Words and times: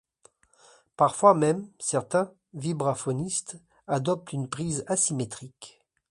Parfois 0.97 1.35
même, 1.35 1.69
certains 1.77 2.33
vibraphonistes 2.55 3.59
adoptent 3.85 4.33
une 4.33 4.49
prise 4.49 4.83
asymétrique. 4.87 5.79